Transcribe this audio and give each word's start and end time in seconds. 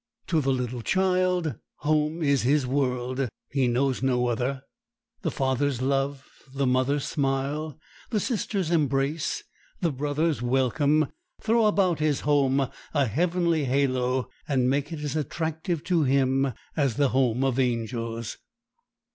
To 0.29 0.41
the 0.41 0.49
little 0.51 0.81
child, 0.81 1.57
home 1.81 2.23
is 2.23 2.41
his 2.41 2.65
world—he 2.65 3.67
knows 3.67 4.01
no 4.01 4.25
other. 4.29 4.63
The 5.21 5.29
father's 5.29 5.79
love, 5.79 6.25
the 6.51 6.65
mother's 6.65 7.05
smile, 7.07 7.77
the 8.09 8.19
sister's 8.19 8.71
embrace, 8.71 9.43
the 9.79 9.91
brother's 9.91 10.41
welcome, 10.41 11.09
throw 11.39 11.67
about 11.67 11.99
his 11.99 12.21
home 12.21 12.67
a 12.95 13.05
heavenly 13.05 13.65
halo, 13.65 14.27
and 14.47 14.67
make 14.71 14.91
it 14.91 15.01
as 15.01 15.15
attractive 15.15 15.83
to 15.83 16.01
him 16.01 16.51
as 16.75 16.95
the 16.95 17.09
home 17.09 17.43
of 17.43 17.59
angels. 17.59 18.39